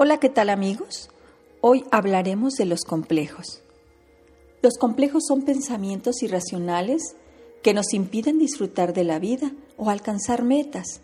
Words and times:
Hola, 0.00 0.20
¿qué 0.20 0.28
tal 0.28 0.48
amigos? 0.48 1.10
Hoy 1.60 1.84
hablaremos 1.90 2.54
de 2.54 2.66
los 2.66 2.84
complejos. 2.84 3.64
Los 4.62 4.78
complejos 4.78 5.24
son 5.26 5.42
pensamientos 5.42 6.22
irracionales 6.22 7.16
que 7.64 7.74
nos 7.74 7.92
impiden 7.92 8.38
disfrutar 8.38 8.92
de 8.92 9.02
la 9.02 9.18
vida 9.18 9.50
o 9.76 9.90
alcanzar 9.90 10.44
metas. 10.44 11.00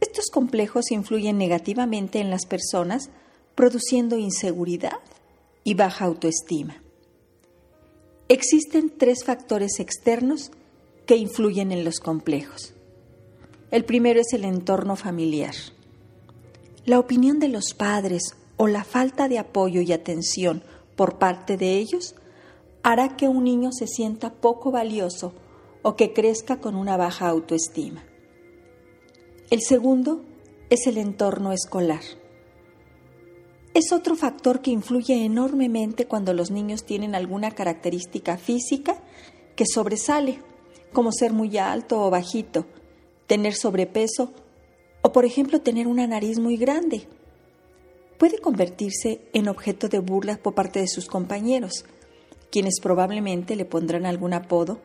Estos 0.00 0.30
complejos 0.32 0.90
influyen 0.90 1.38
negativamente 1.38 2.18
en 2.18 2.28
las 2.28 2.44
personas, 2.44 3.08
produciendo 3.54 4.18
inseguridad 4.18 4.98
y 5.62 5.74
baja 5.74 6.06
autoestima. 6.06 6.82
Existen 8.26 8.90
tres 8.98 9.22
factores 9.22 9.78
externos 9.78 10.50
que 11.06 11.14
influyen 11.14 11.70
en 11.70 11.84
los 11.84 12.00
complejos. 12.00 12.74
El 13.70 13.84
primero 13.84 14.20
es 14.20 14.32
el 14.32 14.44
entorno 14.44 14.96
familiar. 14.96 15.54
La 16.84 16.98
opinión 16.98 17.38
de 17.38 17.48
los 17.48 17.74
padres 17.74 18.34
o 18.56 18.66
la 18.66 18.82
falta 18.82 19.28
de 19.28 19.38
apoyo 19.38 19.80
y 19.82 19.92
atención 19.92 20.64
por 20.96 21.18
parte 21.18 21.56
de 21.56 21.78
ellos 21.78 22.16
hará 22.82 23.16
que 23.16 23.28
un 23.28 23.44
niño 23.44 23.70
se 23.70 23.86
sienta 23.86 24.32
poco 24.32 24.72
valioso 24.72 25.32
o 25.82 25.94
que 25.94 26.12
crezca 26.12 26.60
con 26.60 26.74
una 26.74 26.96
baja 26.96 27.28
autoestima. 27.28 28.04
El 29.50 29.62
segundo 29.62 30.24
es 30.70 30.86
el 30.88 30.98
entorno 30.98 31.52
escolar. 31.52 32.02
Es 33.74 33.92
otro 33.92 34.16
factor 34.16 34.60
que 34.60 34.70
influye 34.70 35.24
enormemente 35.24 36.06
cuando 36.06 36.34
los 36.34 36.50
niños 36.50 36.84
tienen 36.84 37.14
alguna 37.14 37.52
característica 37.52 38.38
física 38.38 38.96
que 39.54 39.66
sobresale, 39.66 40.40
como 40.92 41.12
ser 41.12 41.32
muy 41.32 41.58
alto 41.58 42.00
o 42.00 42.10
bajito, 42.10 42.66
tener 43.28 43.54
sobrepeso 43.54 44.32
o 45.02 45.12
por 45.12 45.24
ejemplo 45.24 45.60
tener 45.60 45.86
una 45.86 46.06
nariz 46.06 46.38
muy 46.38 46.56
grande. 46.56 47.06
Puede 48.18 48.38
convertirse 48.38 49.20
en 49.32 49.48
objeto 49.48 49.88
de 49.88 49.98
burlas 49.98 50.38
por 50.38 50.54
parte 50.54 50.80
de 50.80 50.88
sus 50.88 51.06
compañeros, 51.06 51.84
quienes 52.50 52.80
probablemente 52.80 53.56
le 53.56 53.64
pondrán 53.64 54.06
algún 54.06 54.32
apodo 54.32 54.80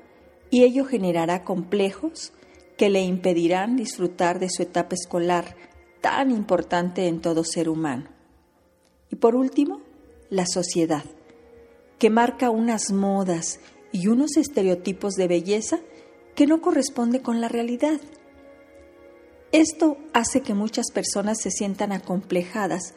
y 0.50 0.64
ello 0.64 0.86
generará 0.86 1.44
complejos 1.44 2.33
que 2.78 2.89
le 2.89 3.02
impedirán 3.02 3.75
disfrutar 3.75 4.39
de 4.39 4.50
su 4.50 4.64
etapa 4.64 4.95
escolar 4.95 5.56
tan 6.02 6.31
importante 6.31 7.08
en 7.08 7.22
todo 7.22 7.44
ser 7.44 7.69
humano. 7.69 8.06
Y 9.11 9.16
por 9.17 9.36
último, 9.36 9.81
la 10.30 10.45
sociedad, 10.45 11.03
que 12.00 12.09
marca 12.09 12.50
unas 12.50 12.91
modas 12.91 13.59
y 13.91 14.08
unos 14.08 14.38
estereotipos 14.38 15.16
de 15.16 15.28
belleza 15.28 15.80
que 16.36 16.45
no 16.45 16.61
corresponde 16.61 17.22
con 17.22 17.41
la 17.41 17.47
realidad. 17.47 18.00
Esto 19.58 19.97
hace 20.13 20.41
que 20.41 20.53
muchas 20.53 20.91
personas 20.94 21.39
se 21.41 21.50
sientan 21.50 21.91
acomplejadas 21.91 22.94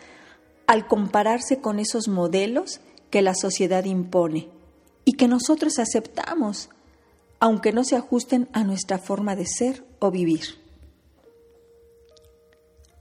al 0.66 0.86
compararse 0.86 1.62
con 1.62 1.78
esos 1.78 2.06
modelos 2.06 2.82
que 3.08 3.22
la 3.22 3.34
sociedad 3.34 3.86
impone 3.86 4.50
y 5.06 5.14
que 5.14 5.26
nosotros 5.26 5.78
aceptamos, 5.78 6.68
aunque 7.38 7.72
no 7.72 7.82
se 7.82 7.96
ajusten 7.96 8.46
a 8.52 8.62
nuestra 8.62 8.98
forma 8.98 9.36
de 9.36 9.46
ser 9.46 9.86
o 10.00 10.10
vivir. 10.10 10.42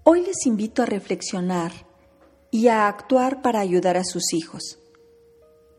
Hoy 0.05 0.21
les 0.21 0.45
invito 0.45 0.81
a 0.81 0.85
reflexionar 0.85 1.73
y 2.51 2.69
a 2.69 2.87
actuar 2.87 3.41
para 3.41 3.59
ayudar 3.59 3.97
a 3.97 4.05
sus 4.05 4.31
hijos. 4.31 4.79